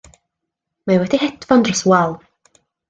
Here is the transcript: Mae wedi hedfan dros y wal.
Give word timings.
Mae 0.91 0.97
wedi 1.03 1.21
hedfan 1.27 1.65
dros 1.69 1.87
y 1.87 1.91
wal. 1.95 2.21